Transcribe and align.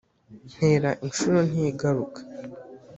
ntera 0.53 0.89
inshuro 1.05 1.37
ntigaruka. 1.49 2.19